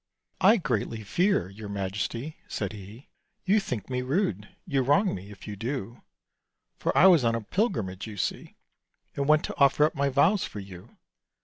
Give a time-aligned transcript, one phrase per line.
[0.39, 3.09] "I greatly fear, your Majesty," said he,
[3.45, 6.01] "You think me rude; you wrong me, if you do:
[6.79, 8.55] For I was on a pilgrimage, you see,
[9.15, 10.97] And went to offer up my vows for you.